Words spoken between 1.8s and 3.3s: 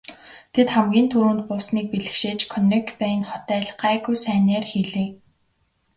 бэлэгшээж Конекбайн